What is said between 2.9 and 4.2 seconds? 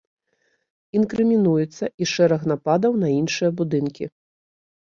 на іншыя будынкі.